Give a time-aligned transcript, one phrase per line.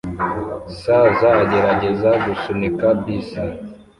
[0.79, 3.41] saza agerageza gusunika bisi